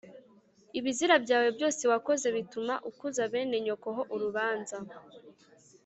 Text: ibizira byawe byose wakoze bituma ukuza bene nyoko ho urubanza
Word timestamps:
ibizira 0.79 1.15
byawe 1.23 1.47
byose 1.55 1.83
wakoze 1.91 2.27
bituma 2.35 2.73
ukuza 2.89 3.23
bene 3.31 3.57
nyoko 3.65 3.87
ho 3.95 4.01
urubanza 4.13 4.77